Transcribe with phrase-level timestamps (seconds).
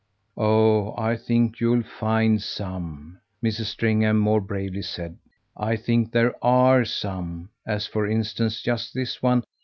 [0.35, 3.65] "Oh I think you'll find some," Mrs.
[3.65, 5.19] Stringham more bravely said.
[5.55, 9.43] "I think there ARE some as for instance just this one.